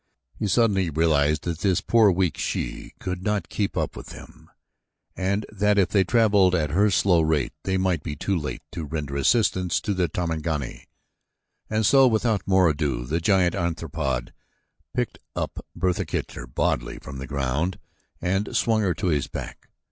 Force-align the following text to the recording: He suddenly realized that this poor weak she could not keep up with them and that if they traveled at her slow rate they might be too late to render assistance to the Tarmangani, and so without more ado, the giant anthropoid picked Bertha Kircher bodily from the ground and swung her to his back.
He 0.33 0.47
suddenly 0.47 0.89
realized 0.89 1.43
that 1.43 1.59
this 1.59 1.79
poor 1.79 2.09
weak 2.11 2.35
she 2.35 2.91
could 2.99 3.21
not 3.21 3.49
keep 3.49 3.77
up 3.77 3.95
with 3.95 4.07
them 4.07 4.49
and 5.15 5.45
that 5.51 5.77
if 5.77 5.89
they 5.89 6.03
traveled 6.03 6.55
at 6.55 6.71
her 6.71 6.89
slow 6.89 7.21
rate 7.21 7.53
they 7.65 7.77
might 7.77 8.01
be 8.01 8.15
too 8.15 8.35
late 8.35 8.63
to 8.71 8.83
render 8.83 9.15
assistance 9.15 9.79
to 9.81 9.93
the 9.93 10.07
Tarmangani, 10.07 10.85
and 11.69 11.85
so 11.85 12.07
without 12.07 12.47
more 12.47 12.67
ado, 12.67 13.05
the 13.05 13.19
giant 13.21 13.53
anthropoid 13.53 14.33
picked 14.95 15.19
Bertha 15.75 16.03
Kircher 16.07 16.47
bodily 16.47 16.97
from 16.97 17.19
the 17.19 17.27
ground 17.27 17.77
and 18.19 18.57
swung 18.57 18.81
her 18.81 18.95
to 18.95 19.09
his 19.09 19.27
back. 19.27 19.69